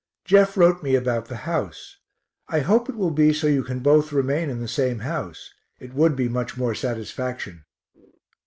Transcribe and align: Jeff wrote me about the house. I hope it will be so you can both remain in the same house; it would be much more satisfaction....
Jeff 0.25 0.57
wrote 0.57 0.81
me 0.81 0.95
about 0.95 1.27
the 1.27 1.35
house. 1.45 1.97
I 2.47 2.61
hope 2.61 2.89
it 2.89 2.95
will 2.95 3.11
be 3.11 3.31
so 3.33 3.45
you 3.45 3.63
can 3.63 3.81
both 3.81 4.11
remain 4.11 4.49
in 4.49 4.59
the 4.59 4.67
same 4.67 4.97
house; 5.01 5.53
it 5.79 5.93
would 5.93 6.15
be 6.15 6.27
much 6.27 6.57
more 6.57 6.73
satisfaction.... 6.73 7.65